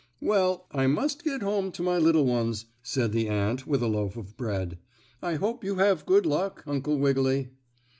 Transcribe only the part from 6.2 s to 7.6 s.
luck, Uncle Wiggily."